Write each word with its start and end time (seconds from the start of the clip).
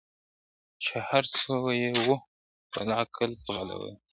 چي 0.83 0.95
هر 1.09 1.23
څو 1.39 1.55
یې 1.81 1.89
وو 2.05 2.15
خپل 2.65 2.87
عقل 3.01 3.29
ځغلولی!. 3.45 3.95